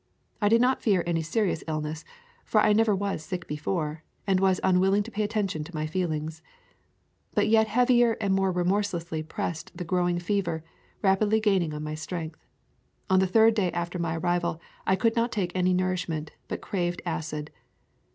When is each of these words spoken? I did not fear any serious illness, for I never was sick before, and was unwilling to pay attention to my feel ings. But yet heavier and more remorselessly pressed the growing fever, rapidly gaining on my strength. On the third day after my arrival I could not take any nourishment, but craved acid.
I 0.41 0.49
did 0.49 0.61
not 0.61 0.81
fear 0.81 1.03
any 1.05 1.21
serious 1.21 1.63
illness, 1.67 2.03
for 2.43 2.59
I 2.59 2.73
never 2.73 2.95
was 2.95 3.21
sick 3.23 3.45
before, 3.45 4.03
and 4.25 4.39
was 4.39 4.59
unwilling 4.63 5.03
to 5.03 5.11
pay 5.11 5.21
attention 5.21 5.63
to 5.65 5.75
my 5.75 5.85
feel 5.85 6.11
ings. 6.11 6.41
But 7.35 7.47
yet 7.49 7.67
heavier 7.67 8.13
and 8.13 8.33
more 8.33 8.51
remorselessly 8.51 9.21
pressed 9.21 9.77
the 9.77 9.83
growing 9.83 10.17
fever, 10.17 10.63
rapidly 11.03 11.39
gaining 11.39 11.71
on 11.75 11.83
my 11.83 11.93
strength. 11.93 12.43
On 13.11 13.19
the 13.19 13.27
third 13.27 13.53
day 13.53 13.71
after 13.73 13.99
my 13.99 14.17
arrival 14.17 14.59
I 14.87 14.95
could 14.95 15.15
not 15.15 15.31
take 15.31 15.51
any 15.53 15.71
nourishment, 15.71 16.31
but 16.47 16.61
craved 16.61 17.03
acid. 17.05 17.51